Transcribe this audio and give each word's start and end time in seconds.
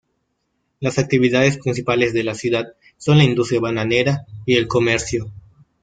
Las 0.79 0.97
actividades 0.97 1.59
principales 1.59 2.11
de 2.11 2.23
la 2.23 2.33
ciudad 2.33 2.69
son 2.97 3.19
la 3.19 3.23
industria 3.23 3.59
bananera 3.59 4.25
y 4.47 4.55
el 4.55 4.67
comercio. 4.67 5.31